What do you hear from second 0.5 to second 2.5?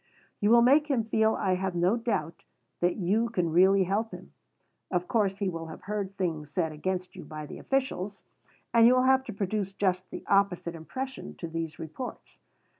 make him feel, I have no doubt,